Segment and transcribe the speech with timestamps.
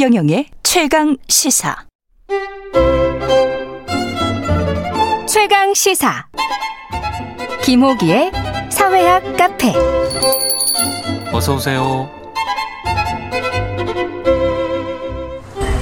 [0.00, 1.74] 최경영의 최강 시사.
[5.26, 6.26] 최강 시사.
[7.62, 8.30] 김호기의
[8.68, 9.72] 사회학 카페.
[11.32, 12.10] 어서 오세요.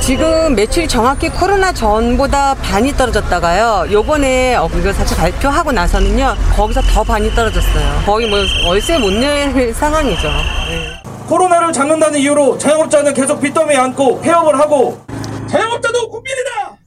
[0.00, 3.90] 지금 매출이 정확히 코로나 전보다 반이 떨어졌다가요.
[3.90, 6.36] 요번에 어, 이거 사실 발표하고 나서는요.
[6.54, 8.02] 거기서 더 반이 떨어졌어요.
[8.06, 8.38] 거의 뭐
[8.68, 10.28] 월세 못 낼 상황이죠.
[10.28, 11.03] 네.
[11.26, 14.98] 코로나를 잡는다는 이유로 자영업자는 계속 빚더미에 안고 폐업을 하고
[15.48, 16.78] 자영업자도 국민이다!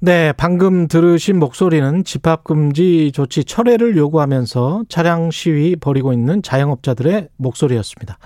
[0.00, 8.18] 네, 방금 들으신 목소리는 집합금지 조치 철회를 요구하면서 차량 시위 벌이고 있는 자영업자들의 목소리였습니다.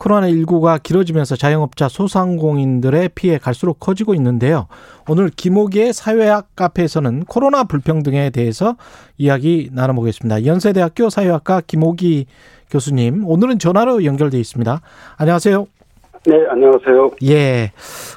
[0.00, 4.66] 코로나19가 길어지면서 자영업자 소상공인들의 피해 갈수록 커지고 있는데요.
[5.06, 8.76] 오늘 김호기의 사회학 카페에서는 코로나 불평등에 대해서
[9.16, 10.46] 이야기 나눠보겠습니다.
[10.46, 12.26] 연세대학교 사회학과 김호기
[12.70, 14.80] 교수님, 오늘은 전화로 연결돼 있습니다.
[15.16, 15.66] 안녕하세요.
[16.26, 17.10] 네, 안녕하세요.
[17.24, 17.72] 예.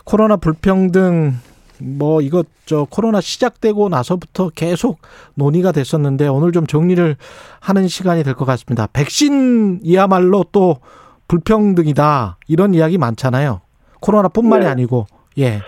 [0.06, 1.34] 코로나 불평등
[1.80, 5.00] 뭐 이것 저 코로나 시작되고 나서부터 계속
[5.36, 7.16] 논의가 됐었는데 오늘 좀 정리를
[7.59, 8.88] 하는 시간이 될 것 같습니다.
[8.94, 10.78] 백신이야말로 또
[11.28, 13.62] 불평등이다 이런 이야기 많잖아요.
[14.02, 14.70] 코로나뿐만이 네.
[14.72, 15.08] 아니고
[15.40, 15.62] 예.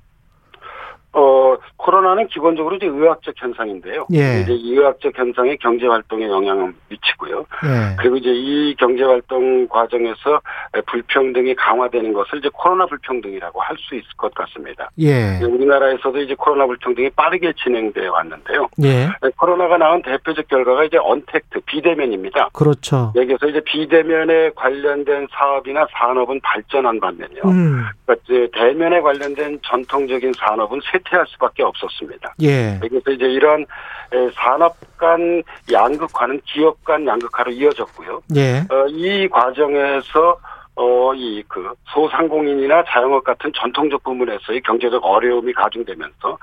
[1.13, 1.52] 어,
[1.83, 4.07] 코로나는 기본적으로 이제 의학적 현상인데요.
[4.13, 4.41] 예.
[4.41, 7.45] 이제 이 의학적 현상이 경제 활동에 영향을 미치고요.
[7.65, 7.95] 예.
[7.99, 10.39] 그리고 이제 이 경제 활동 과정에서
[10.87, 14.89] 불평등이 강화되는 것을 이제 코로나 불평등이라고 할 수 있을 것 같습니다.
[14.99, 15.39] 예.
[15.43, 18.69] 우리나라에서도 이제 코로나 불평등이 빠르게 진행되어 왔는데요.
[18.83, 19.09] 예.
[19.35, 22.49] 코로나가 나온 대표적 결과가 이제 언택트 비대면입니다.
[22.53, 23.11] 그렇죠.
[23.15, 27.41] 여기서 이제 비대면에 관련된 사업이나 산업은 발전한 반면요.
[27.45, 27.83] 음.
[28.05, 32.33] 그러니까 이제 대면에 관련된 전통적인 산업은 쇠퇴할 수밖에 없 었습니다.
[32.41, 32.79] 예.
[32.81, 38.21] 그래서 이제 이런 에, 산업 간 양극화는 기업 간 양극화로 이어졌고요.
[38.35, 38.59] 예.
[38.69, 40.37] 어, 이 과정에서
[40.75, 46.37] 어, 이, 그, 소상공인이나 자영업 같은 전통적 부문에서의 경제적 어려움이 가중되면서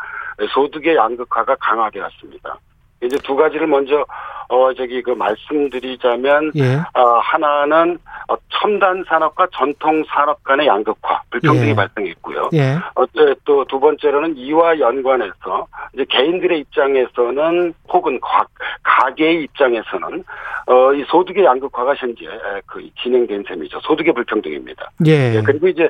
[0.55, 2.59] 소득의 양극화가 강하게 왔습니다.
[3.03, 4.05] 이제 두 가지를 먼저,
[4.49, 6.77] 어, 저기, 그, 말씀드리자면, 예.
[6.95, 11.75] 어, 하나는 어, 첨단 산업과 전통 산업 간의 양극화, 불평등이 예.
[11.75, 12.51] 발생했고요.
[12.53, 12.77] 예.
[12.95, 18.45] 어째 또 두 번째로는 이와 연관해서 이제 개인들의 입장에서는 혹은 가,
[18.83, 20.25] 가계의 입장에서는
[20.67, 23.81] 어, 이 소득의 양극화가 현재 에, 그 진행된 셈이죠.
[23.81, 24.91] 소득의 불평등입니다.
[25.07, 25.37] 예.
[25.37, 25.89] 예, 그리고 이제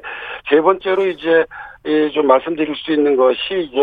[0.48, 1.44] 세 번째로 이제
[1.86, 3.38] 이좀 말씀드릴 수 있는 것이
[3.70, 3.80] 이제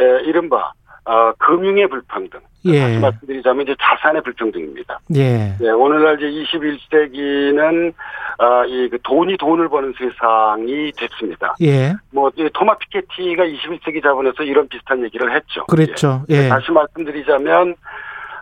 [0.00, 0.72] 에, 이른바
[1.08, 2.38] 어, 금융의 불평등.
[2.66, 2.80] 예.
[2.80, 4.98] 다시 말씀드리자면 이제 자산의 불평등입니다.
[5.16, 5.54] 예.
[5.58, 7.94] 네, 오늘날 이제 21세기는
[8.36, 11.54] 아, 이그 돈이 돈을 버는 세상이 됐습니다.
[11.62, 11.94] 예.
[12.12, 15.64] 뭐이 토마 피케티가 21세기 자본에서 이런 비슷한 얘기를 했죠.
[15.66, 16.24] 그랬죠.
[16.28, 16.44] 예.
[16.44, 16.48] 예.
[16.50, 17.74] 다시 말씀드리자면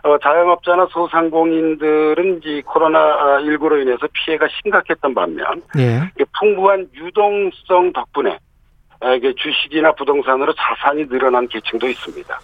[0.03, 6.01] 어, 자영업자나 소상공인들은 이 코로나 19로 인해서 피해가 심각했던 반면 예.
[6.19, 8.37] 이 풍부한 유동성 덕분에
[8.99, 12.39] 아, 이게 주식이나 부동산으로 자산이 늘어난 계층도 있습니다.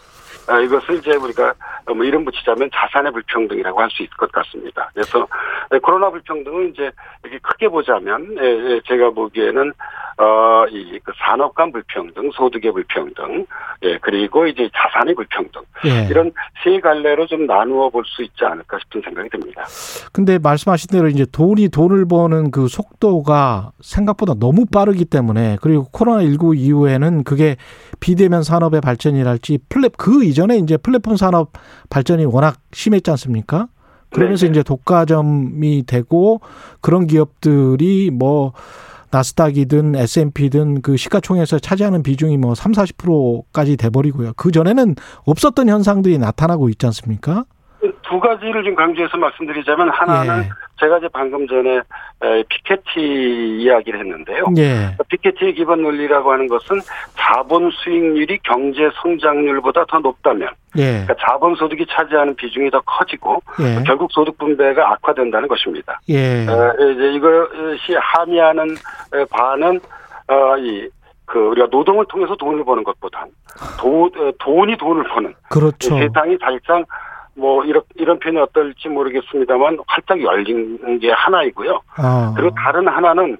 [0.47, 1.53] 아, 이것을 이제 우리가
[1.95, 4.89] 뭐 이름 붙이자면 자산의 불평등이라고 할 수 있을 것 같습니다.
[4.93, 5.27] 그래서
[5.73, 6.91] 예, 코로나 불평등은 이제
[7.23, 9.71] 이렇게 크게 보자면 예, 예, 제가 보기에는
[10.17, 13.45] 어이그 산업 간 불평등, 소득의 불평등,
[13.83, 16.07] 예 그리고 이제 자산의 불평등 예.
[16.09, 16.31] 이런
[16.63, 19.63] 세 갈래로 좀 나누어 볼 수 있지 않을까 싶은 생각이 듭니다.
[20.11, 26.21] 근데 말씀하신 대로 이제 돈이 돈을 버는 그 속도가 생각보다 너무 빠르기 때문에 그리고 코로나
[26.21, 27.55] 19 이후에는 그게
[27.99, 31.51] 비대면 산업의 발전이랄지 플랫 그 이전에 이제 플랫폼 산업
[31.91, 33.67] 발전이 워낙 심했지 않습니까?
[34.09, 34.51] 그러면서 네네.
[34.51, 36.41] 이제 독과점이 되고
[36.81, 38.53] 그런 기업들이 뭐
[39.11, 44.33] 나스닥이든 S&P든 그 시가총액에서 차지하는 비중이 뭐 3, 40%까지 돼 버리고요.
[44.35, 44.95] 그 전에는
[45.25, 47.45] 없었던 현상들이 나타나고 있지 않습니까?
[48.09, 50.49] 두 가지를 좀 강조해서 말씀드리자면 하나는 예.
[50.79, 54.45] 제가 이제 방금 전에 에, 피케티 이야기를 했는데요.
[54.57, 54.95] 예.
[55.07, 56.79] 피케티의 기본 논리라고 하는 것은
[57.15, 61.03] 자본 수익률이 경제 성장률보다 더 높다면 예.
[61.05, 63.83] 그러니까 자본 소득이 차지하는 비중이 더 커지고 예.
[63.85, 65.99] 결국 소득 분배가 악화된다는 것입니다.
[66.09, 66.47] 예.
[66.47, 68.69] 어, 이제 이것이 함의하는
[69.13, 69.79] 에, 바는
[70.27, 70.89] 어, 이,
[71.25, 73.27] 그, 우리가 노동을 통해서 돈을 버는 것보단
[73.79, 75.95] 도, 어, 돈이 돈을 버는 그렇죠.
[75.95, 76.83] 이 세상이 사실상
[77.35, 81.81] 뭐 이런 이런 표현이 어떨지 모르겠습니다만 활짝 열린 게 하나이고요.
[81.97, 82.33] 아.
[82.35, 83.37] 그리고 다른 하나는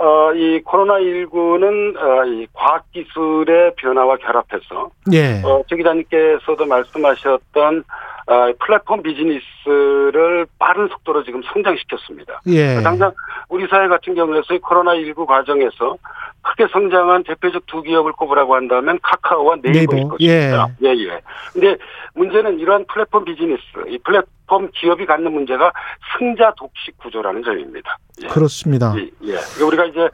[0.00, 5.42] 어, 이 코로나19는 어, 이 과학기술의 변화와 결합해서 예.
[5.44, 7.84] 어, 최 기자님께서도 말씀하셨던
[8.26, 12.40] 어, 플랫폼 비즈니스를 빠른 속도로 지금 성장시켰습니다.
[12.46, 12.80] 예.
[12.82, 13.12] 당장
[13.50, 15.96] 우리 사회 같은 경우에서 코로나19 과정에서
[16.42, 20.68] 크게 성장한 대표적 두 기업을 꼽으라고 한다면 카카오와 네이버일 네이버, 것입니다.
[20.82, 21.20] 예, 예.
[21.52, 21.76] 근데
[22.14, 25.72] 문제는 이러한 플랫폼 비즈니스, 이 플랫폼 기업이 갖는 문제가
[26.18, 27.98] 승자 독식 구조라는 점입니다.
[28.22, 28.28] 예.
[28.28, 28.94] 그렇습니다.
[28.96, 29.62] 예, 예.
[29.62, 30.08] 우리가 이제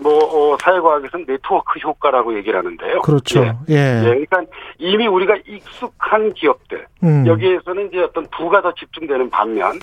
[0.00, 3.00] 뭐 어, 사회과학에서는 네트워크 효과라고 얘기를 하는데요.
[3.02, 3.42] 그렇죠.
[3.68, 3.74] 예.
[3.74, 4.00] 예.
[4.00, 4.42] 예, 그러니까
[4.78, 7.26] 이미 우리가 익숙한 기업들 음.
[7.26, 9.78] 여기에서는 이제 어떤 부가 더 집중되는 반면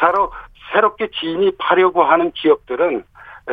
[0.00, 0.32] 새로
[0.72, 3.04] 새롭게 진입하려고 하는 기업들은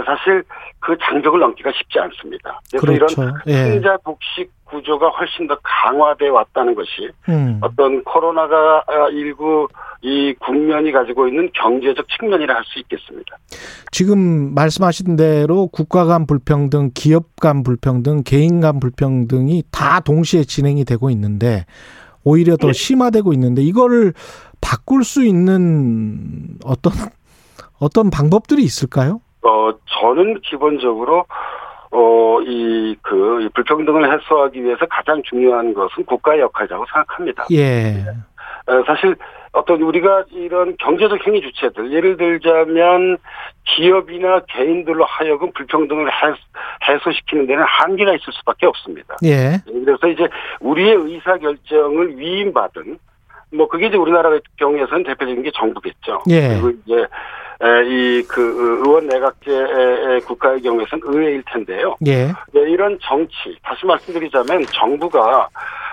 [0.05, 0.43] 사실
[0.79, 2.59] 그 장벽을 넘기가 쉽지 않습니다.
[2.71, 3.21] 그래서 그렇죠.
[3.21, 3.53] 이런 예.
[3.71, 7.59] 승자 독식 구조가 훨씬 더 강화돼 왔다는 것이 음.
[7.61, 9.67] 어떤 코로나가 19
[10.05, 13.37] 이 국면이 가지고 있는 경제적 측면이라 할 수 있겠습니다.
[13.91, 20.83] 지금 말씀하신 대로 국가 간 불평등, 기업 간 불평등, 개인 간 불평등이 다 동시에 진행이
[20.83, 21.65] 되고 있는데
[22.23, 22.73] 오히려 더 네.
[22.73, 24.13] 심화되고 있는데 이거를
[24.59, 26.91] 바꿀 수 있는 어떤
[27.79, 29.21] 어떤 방법들이 있을까요?
[29.43, 31.25] 어, 저는 기본적으로,
[31.91, 37.45] 어, 이, 그, 이 불평등을 해소하기 위해서 가장 중요한 것은 국가의 역할이라고 생각합니다.
[37.51, 38.03] 예.
[38.65, 39.15] 어, 사실
[39.51, 43.17] 어떤 우리가 이런 경제적 행위 주체들, 예를 들자면
[43.65, 46.33] 기업이나 개인들로 하여금 불평등을 해,
[46.87, 49.15] 해소시키는 데는 한계가 있을 수밖에 없습니다.
[49.23, 49.59] 예.
[49.65, 50.27] 그래서 이제
[50.59, 52.97] 우리의 의사 결정을 위임받은
[53.53, 56.23] 뭐 그게 이제 우리나라 경우에서는 대표적인 게 정부겠죠.
[56.29, 56.47] 예.
[56.47, 57.05] 그리고 이제
[57.86, 61.95] 이 그 의원 내각제 국가의 경우에서는 의회일 텐데요.
[62.06, 62.25] 예.
[62.51, 65.48] 네, 이런 정치 다시 말씀드리자면 정부가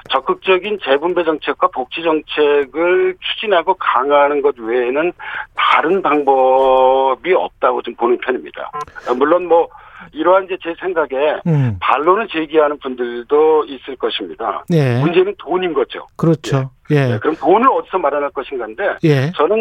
[0.09, 5.13] 적극적인 재분배 정책과 복지 정책을 추진하고 강화하는 것 외에는
[5.55, 8.71] 다른 방법이 없다고 좀 보는 편입니다.
[9.17, 9.69] 물론 뭐
[10.12, 11.76] 이러한 이제 제 생각에 음.
[11.81, 14.64] 반론을 제기하는 분들도 있을 것입니다.
[14.73, 15.00] 예.
[15.00, 16.06] 문제는 돈인 거죠.
[16.17, 16.70] 그렇죠.
[16.88, 17.19] 네, 예.
[17.19, 19.31] 그럼 돈을 어디서 마련할 것인가인데 예.
[19.37, 19.61] 저는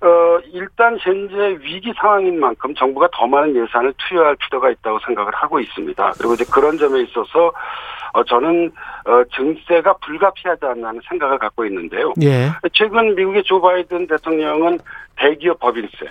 [0.00, 5.60] 어 일단 현재 위기 상황인 만큼 정부가 더 많은 예산을 투여할 필요가 있다고 생각을 하고
[5.60, 6.12] 있습니다.
[6.18, 7.52] 그리고 이제 그런 점에 있어서
[8.14, 8.72] 어 저는
[9.06, 12.14] 어 증세가 불가피하지 않나 하는 생각을 갖고 있는데요.
[12.22, 12.48] 예.
[12.72, 14.78] 최근 미국의 조 바이든 대통령은
[15.16, 16.06] 대기업 법인세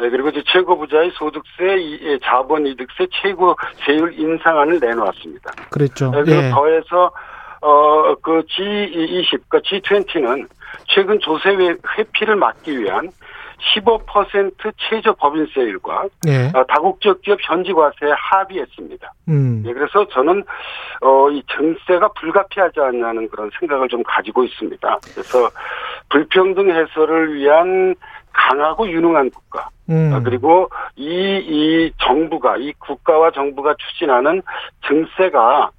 [0.00, 3.54] 네, 그리고 이제 최고 부자의 소득세, 이- 예, 자본 이득세 최고
[3.84, 5.50] 세율 인상안을 내놓았습니다.
[5.70, 6.10] 그랬죠.
[6.10, 6.50] 네, 그리고 예.
[6.50, 7.10] 더해서
[7.60, 10.46] 어 그 G20, 그 G20는
[10.86, 13.08] 최근 조세 회- 회피를 막기 위한
[13.74, 16.52] 15% 최저 법인세율과 예.
[16.54, 19.12] 어, 다국적 기업 현지 과세에 합의했습니다.
[19.28, 19.64] 음.
[19.66, 20.44] 예, 그래서 저는
[21.02, 24.98] 어, 이 증세가 불가피하지 않냐는 그런 생각을 좀 가지고 있습니다.
[25.12, 25.50] 그래서
[26.10, 27.94] 불평등 해소를 위한
[28.32, 30.12] 강하고 유능한 국가 음.
[30.14, 34.42] 아, 그리고 이, 이 정부가, 이 국가와 정부가 추진하는
[34.86, 35.70] 증세가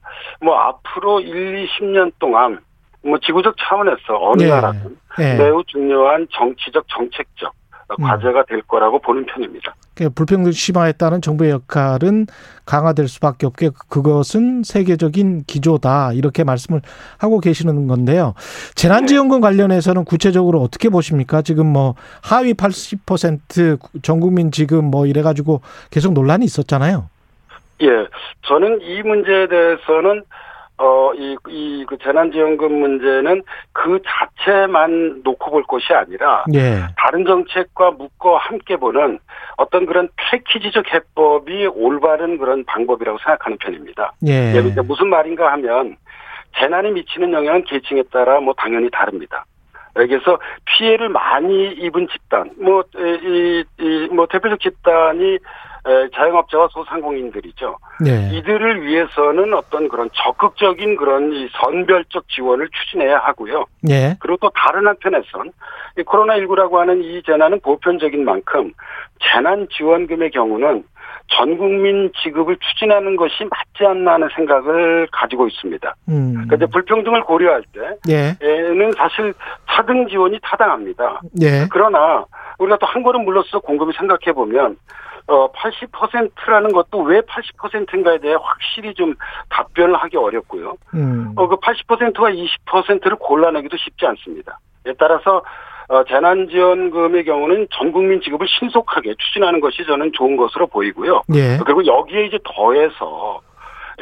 [0.41, 2.59] 뭐 앞으로 1, 20년 동안
[3.03, 4.47] 뭐 지구적 차원에서 어느 예.
[4.49, 5.35] 나라든 예.
[5.37, 7.53] 매우 중요한 정치적, 정책적
[7.99, 8.03] 음.
[8.03, 9.75] 과제가 될 거라고 보는 편입니다.
[9.99, 12.25] 그 불평등 심화에 따른 정부의 역할은
[12.65, 16.81] 강화될 수밖에 없게 그것은 세계적인 기조다 이렇게 말씀을
[17.17, 18.33] 하고 계시는 건데요.
[18.75, 21.41] 재난지원금 관련해서는 구체적으로 어떻게 보십니까?
[21.41, 25.59] 지금 뭐 하위 80%전 국민 지금 뭐 이래가지고
[25.91, 27.09] 계속 논란이 있었잖아요.
[27.81, 27.87] 예,
[28.43, 30.23] 저는 이 문제에 대해서는
[30.79, 33.43] 어, 이, 이, 그 재난지원금 문제는
[33.73, 39.19] 그 자체만 놓고 볼 것이 아니라 예, 다른 정책과 묶어 함께 보는
[39.57, 44.13] 어떤 그런 패키지적 해법이 올바른 그런 방법이라고 생각하는 편입니다.
[44.25, 45.97] 예, 예, 그러니까 무슨 말인가 하면
[46.57, 49.45] 재난이 미치는 영향은 계층에 따라 뭐 당연히 다릅니다.
[49.93, 55.37] 그래서 피해를 많이 입은 집단, 뭐, 이, 이, 뭐, 대표적 집단이, 에,
[56.13, 57.77] 자영업자와 소상공인들이죠.
[58.01, 58.29] 네.
[58.33, 63.65] 이들을 위해서는 어떤 그런 적극적인 그런 이 선별적 지원을 추진해야 하고요.
[63.89, 64.15] 예.
[64.19, 65.51] 그리고 또 다른 한편에선
[65.97, 68.71] 이 코로나19라고 하는 이 재난은 보편적인 만큼
[69.21, 70.83] 재난 지원금의 경우는
[71.31, 75.95] 전 국민 지급을 추진하는 것이 맞지 않나 하는 생각을 가지고 있습니다.
[76.09, 76.33] 음.
[76.33, 77.63] 그러니까 이제 불평등을 고려할
[78.09, 78.35] 예.
[78.39, 79.33] 때에는 사실
[79.69, 81.21] 차등 지원이 타당합니다.
[81.41, 81.67] 예.
[81.71, 82.25] 그러나
[82.57, 84.75] 우리가 또 한 걸음 물러서 곰곰이 생각해 보면
[85.29, 89.13] 어 80%라는 것도 왜 80%인가에 대해 확실히 좀
[89.49, 90.73] 답변을 하기 어렵고요.
[90.95, 91.33] 음.
[91.35, 94.59] 어그 80%와 20%를 골라내기도 쉽지 않습니다.
[94.85, 95.43] 에 따라서
[95.89, 101.23] 어, 재난지원금의 경우는 전 국민 지급을 신속하게 추진하는 것이 저는 좋은 것으로 보이고요.
[101.33, 101.57] 예.
[101.65, 103.41] 그리고 여기에 이제 더해서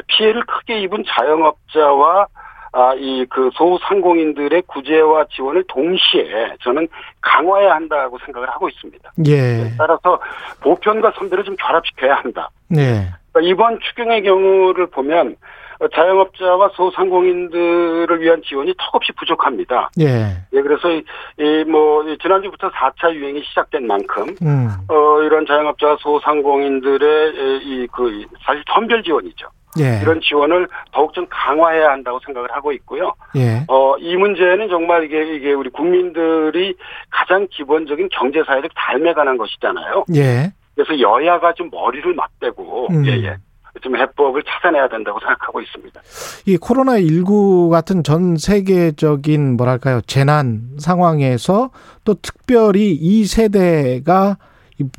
[0.06, 2.26] 피해를 크게 입은 자영업자와
[2.72, 6.88] 아, 이 그 소상공인들의 구제와 지원을 동시에 저는
[7.20, 9.12] 강화해야 한다고 생각을 하고 있습니다.
[9.26, 9.72] 예.
[9.76, 10.20] 따라서
[10.62, 12.50] 보편과 선별을 좀 결합시켜야 한다.
[12.68, 13.08] 네.
[13.32, 15.36] 그러니까 이번 추경의 경우를 보면
[15.80, 19.90] 어, 자영업자와 소상공인들을 위한 지원이 턱없이 부족합니다.
[20.00, 20.30] 예.
[20.52, 21.04] 예, 그래서 이,
[21.38, 24.68] 이 뭐, 이 지난주부터 4차 유행이 시작된 만큼, 음.
[24.88, 29.46] 어, 이런 자영업자 소상공인들의 이, 그, 사실 선별 지원이죠.
[29.80, 30.00] 예.
[30.02, 33.12] 이런 지원을 더욱 좀 강화해야 한다고 생각을 하고 있고요.
[33.36, 33.64] 예.
[33.68, 36.74] 어, 이 문제는 정말 이게, 이게 우리 국민들이
[37.10, 40.04] 가장 기본적인 경제 사회적 삶에 관한 것이잖아요.
[40.14, 40.52] 예.
[40.74, 43.06] 그래서 여야가 좀 머리를 맞대고, 음.
[43.06, 43.36] 예, 예.
[43.80, 46.00] 좀 해법을 찾아내야 된다고 생각하고 있습니다.
[46.46, 51.70] 이 코로나 19 같은 전 세계적인 뭐랄까요 재난 상황에서
[52.04, 54.42] 또 특별히 이 세대가 이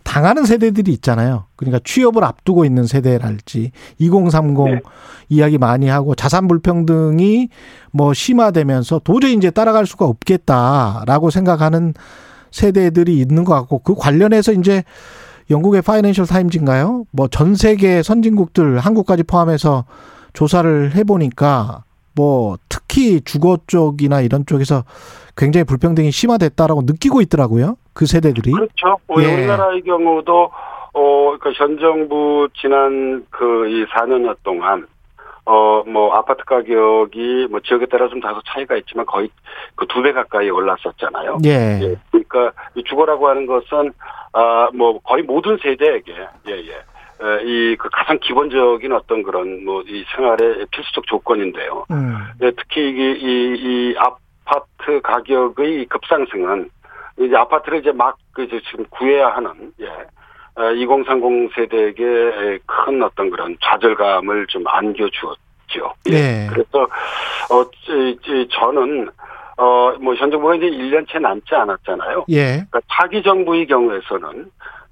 [0.03, 1.45] 당하는 세대들이 있잖아요.
[1.55, 4.81] 그러니까 취업을 앞두고 있는 세대랄지 2030 네.
[5.29, 7.49] 이야기 많이 하고 자산 불평등이
[7.91, 11.93] 뭐 심화되면서 도저히 이제 따라갈 수가 없겠다라고 생각하는
[12.51, 14.83] 세대들이 있는 것 같고 그 관련해서 이제
[15.49, 17.05] 영국의 파이낸셜 타임즈인가요?
[17.11, 19.85] 뭐 전 세계 선진국들 한국까지 포함해서
[20.33, 21.83] 조사를 해보니까
[22.13, 24.83] 뭐 특히 주거 쪽이나 이런 쪽에서
[25.37, 27.77] 굉장히 불평등이 심화됐다라고 느끼고 있더라고요.
[27.99, 28.51] 그 세대들이.
[28.53, 28.97] 그렇죠.
[29.09, 29.25] 어, 예.
[29.33, 30.51] 우리나라의 경우도
[30.93, 34.87] 어, 그러니까 현 정부 지난 그 이 4년여 동안
[35.45, 39.29] 어, 뭐 아파트 가격이 뭐 지역에 따라 좀 다소 차이가 있지만 거의
[39.75, 41.39] 그 두 배 가까이 올랐었잖아요.
[41.45, 41.79] 예.
[41.81, 41.95] 예.
[42.11, 43.91] 그러니까 이 주거라고 하는 것은
[44.31, 46.13] 아 뭐 거의 모든 세대에게
[46.47, 51.83] 예 예 이 그 가장 기본적인 어떤 그런 뭐 이 생활의 필수적 조건인데요.
[51.91, 52.15] 음.
[52.41, 53.55] 예, 특히 이게 이,
[53.91, 56.69] 이 아파트 가격의 급상승은
[57.19, 59.87] 이제 아파트를 이제 막그 이제 지금 구해야 하는 예.
[60.75, 65.93] 2030 세대에게 큰 어떤 그런 좌절감을 좀 안겨주었죠.
[66.05, 66.47] 네.
[66.51, 66.83] 그래서
[67.49, 69.09] 어 이- 이- 저는
[69.57, 72.25] 어뭐 현 정부가 이제 1년째 남지 않았잖아요.
[72.29, 72.45] 예.
[72.69, 74.45] 그러니까 차기 정부의 경우에서는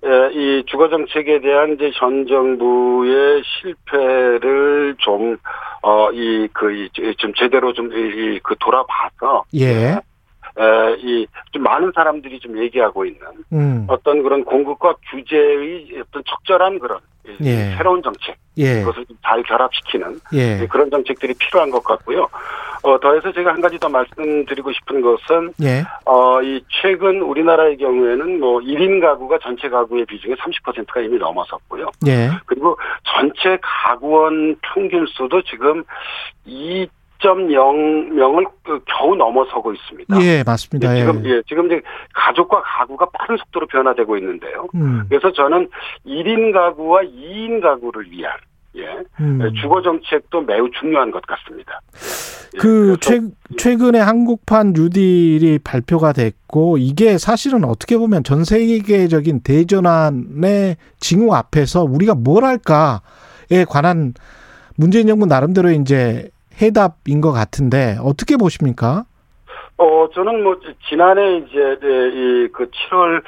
[0.06, 5.38] 에, 이 주거 정책에 대한 이제 전 정부의 실패를 좀
[5.84, 9.96] 어 이 그좀 제대로 좀이그 돌아봐서 예.
[10.98, 13.22] 이좀 많은 사람들이 좀 얘기하고 있는
[13.54, 13.86] 음.
[13.88, 17.00] 어떤 그런 공급과 규제의 어떤 적절한 그런
[17.40, 17.76] 이 예.
[17.78, 18.80] 새로운 정책 예.
[18.80, 20.68] 그것을 좀잘 결합시키는 예.
[20.70, 22.28] 그런 정책들이 필요한 것 같고요.
[22.84, 25.84] 어, 더해서 제가 한 가지 더 말씀드리고 싶은 것은 예.
[26.06, 31.90] 어, 이 최근 우리나라의 경우에는 뭐 1인 가구가 전체 가구의 비중의 30%가 이미 넘어섰고요.
[32.08, 32.30] 예.
[32.46, 35.84] 그리고 전체 가구원 평균 수도 지금
[37.20, 38.46] 2.0명을
[38.86, 40.22] 겨우 넘어서고 있습니다.
[40.22, 40.96] 예, 맞습니다.
[40.96, 41.00] 예.
[41.00, 41.82] 지금 예, 지금 이제
[42.14, 44.68] 가족과 가구가 빠른 속도로 변화되고 있는데요.
[44.76, 45.04] 음.
[45.10, 45.70] 그래서 저는
[46.06, 48.34] 1인 가구와 2인 가구를 위한
[48.76, 48.86] 예,
[49.20, 49.40] 음.
[49.60, 51.82] 주거 정책도 매우 중요한 것 같습니다.
[52.56, 53.22] 예, 그 최,
[53.58, 62.16] 최근에 한국판 뉴딜이 발표가 됐고 이게 사실은 어떻게 보면 전 세계적인 대전환의 징후 앞에서 우리가
[62.16, 64.14] 뭘 할까에 관한
[64.76, 66.30] 문재인 정부 나름대로 이제
[66.62, 69.06] 해답인 것 같은데 어떻게 보십니까?
[69.80, 70.60] 어, 저는 뭐,
[70.90, 73.22] 지난해 이제, 이, 그 7월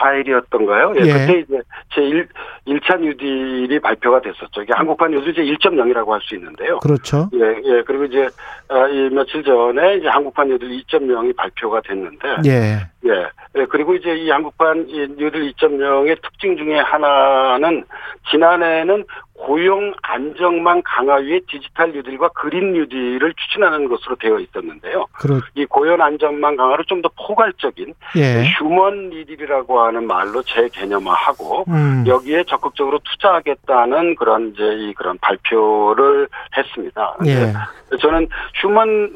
[0.00, 0.96] 14일이었던가요?
[0.98, 1.12] 예, 예.
[1.12, 1.60] 그때 이제
[1.94, 2.28] 제 1,
[2.66, 4.62] 1차 뉴딜이 발표가 됐었죠.
[4.62, 6.78] 이게 한국판 뉴딜 이제 1.0이라고 할 수 있는데요.
[6.78, 7.28] 그렇죠.
[7.34, 7.82] 예, 예.
[7.82, 8.26] 그리고 이제,
[8.68, 12.78] 아, 이 며칠 전에 이제 한국판 뉴딜 2.0이 발표가 됐는데, 예.
[13.04, 13.26] 예.
[13.56, 17.84] 예, 그리고 이제 이 한국판 이 뉴딜 2.0의 특징 중에 하나는
[18.30, 19.04] 지난해에는
[19.42, 25.06] 고용 안전망 강화 위에 디지털 뉴딜과 그린 뉴딜을 추진하는 것으로 되어 있었는데요.
[25.12, 28.44] 그렇 이 고용 안전망 강화를 좀 더 포괄적인 예.
[28.56, 32.04] 휴먼 뉴딜이라고 하는 말로 재개념화하고 음.
[32.06, 37.16] 여기에 적극적으로 투자하겠다는 그런 이제 이 그런 발표를 했습니다.
[37.26, 37.52] 예.
[38.00, 39.12] 저는 휴먼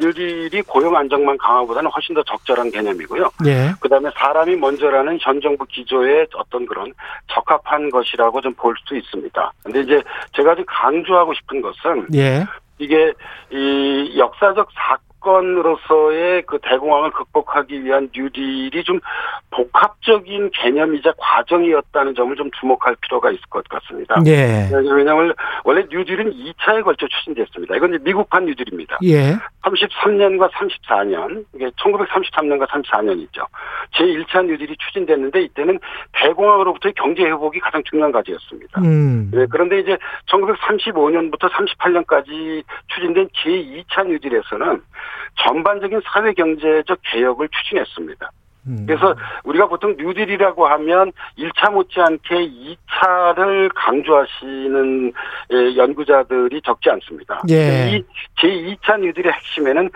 [0.00, 3.28] 뉴딜이 고용 안전망 강화보다는 훨씬 더 적절한 개념이고요.
[3.44, 3.72] 예.
[3.80, 6.94] 그다음에 사람이 먼저라는 현 정부 기조의 어떤 그런
[7.28, 9.09] 적합한 것이라고 좀 볼 수 있습니다.
[9.62, 10.02] 근데 이제
[10.34, 12.44] 제가 좀 강조하고 싶은 것은 예.
[12.78, 13.12] 이게
[13.50, 19.00] 이 역사적 사건으로서의 그 대공황을 극복하기 위한 뉴딜이 좀
[19.50, 24.16] 복합 적인 개념이자 과정이었다는 점을 좀 주목할 필요가 있을 것 같습니다.
[24.26, 24.68] 예.
[24.72, 27.76] 왜냐하면 원래 뉴딜은 2차에 걸쳐 추진됐습니다.
[27.76, 28.98] 이건 이제 미국판 뉴딜입니다.
[29.04, 29.36] 예.
[29.62, 33.46] 33년과 34년, 이게 1933년과 34년이죠.
[33.94, 35.78] 제1차 뉴딜이 추진됐는데 이때는
[36.12, 38.80] 대공황으로부터의 경제 회복이 가장 중요한 과제였습니다.
[38.80, 39.30] 음.
[39.32, 44.82] 네, 그런데 이제 1935년부터 38년까지 추진된 제2차 뉴딜에서는
[45.36, 48.30] 전반적인 사회 경제적 개혁을 추진했습니다.
[48.66, 48.84] 음.
[48.86, 49.14] 그래서
[49.44, 55.12] 우리가 보통 뉴딜이라고 하면 1차 못지않게 2차를 강조하시는
[55.52, 57.40] 예, 연구자들이 적지 않습니다.
[57.50, 57.90] 예.
[57.90, 58.04] 이
[58.38, 59.90] 제2차 뉴딜의 핵심에는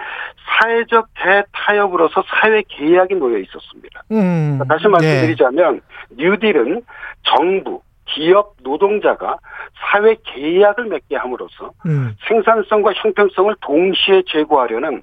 [0.47, 4.03] 사회적 대타협으로서 사회 계약이 놓여 있었습니다.
[4.13, 4.61] 음.
[4.69, 5.81] 다시 말씀드리자면
[6.17, 6.83] 뉴딜은
[7.23, 9.37] 정부, 기업, 노동자가
[9.75, 11.91] 사회 계약을 맺게 함으로써 예.
[11.91, 12.15] 음.
[12.29, 15.03] 생산성과 형평성을 동시에 제고하려는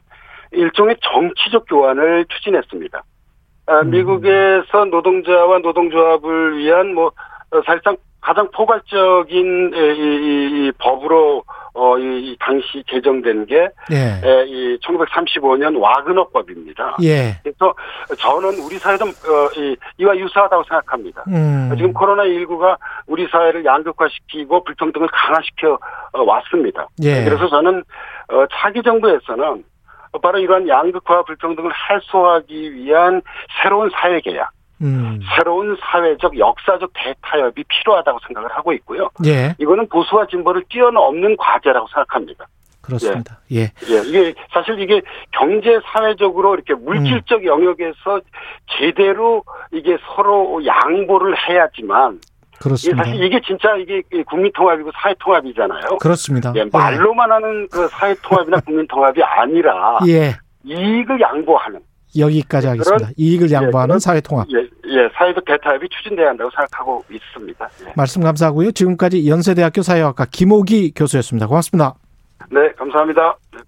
[0.51, 3.03] 일종의 정치적 교환을 추진했습니다.
[3.71, 3.89] 아, 음.
[3.89, 7.07] 미국에서 노동자와 노동조합을 위한 뭐
[7.51, 13.69] 어, 사실상 가장 포괄적인 에, 이, 이, 이 법으로 어, 이, 이 당시 제정된 게
[13.91, 13.95] 예.
[13.95, 16.97] 에, 이 1935년 와그너법입니다.
[17.03, 17.37] 예.
[17.41, 17.73] 그래서
[18.19, 21.23] 저는 우리 사회도 어, 이, 이와 유사하다고 생각합니다.
[21.29, 21.73] 음.
[21.77, 25.79] 지금 코로나19가 우리 사회를 양극화시키고 불평등을 강화시켜
[26.11, 26.87] 어, 왔습니다.
[27.03, 27.23] 예.
[27.23, 27.83] 그래서 저는
[28.29, 29.63] 어, 차기 정부에서는
[30.19, 33.21] 바로 이러한 양극화 불평등을 해소하기 위한
[33.61, 34.51] 새로운 사회 계약,
[34.81, 35.19] 음.
[35.35, 39.09] 새로운 사회적 역사적 대타협이 필요하다고 생각을 하고 있고요.
[39.25, 39.55] 예.
[39.59, 42.47] 이거는 보수와 진보를 뛰어넘는 과제라고 생각합니다.
[42.81, 43.39] 그렇습니다.
[43.51, 43.61] 예.
[43.61, 45.01] 예, 이게 사실 이게
[45.31, 46.83] 경제 사회적으로 이렇게 음.
[46.85, 48.21] 물질적 영역에서
[48.77, 52.19] 제대로 이게 서로 양보를 해야지만
[52.61, 53.03] 그렇습니다.
[53.03, 55.97] 사실 이게 진짜 이게 국민 통합이고 사회 통합이잖아요.
[55.99, 56.53] 그렇습니다.
[56.55, 60.35] 예, 말로만 하는 그 사회 통합이나 국민 통합이 아니라 예.
[60.63, 61.79] 이익을 양보하는
[62.17, 62.97] 여기까지 하겠습니다.
[63.05, 64.45] 그런- 이익을 양보하는 그런- 사회 통합.
[64.51, 67.69] 예, 예, 사회적 대타협이 추진돼야 한다고 생각하고 있습니다.
[67.87, 67.93] 예.
[67.95, 68.71] 말씀 감사하고요.
[68.71, 71.47] 지금까지 연세대학교 사회학과 김호기 교수였습니다.
[71.47, 71.95] 고맙습니다.
[72.51, 73.35] 네, 감사합니다.
[73.53, 73.59] 네.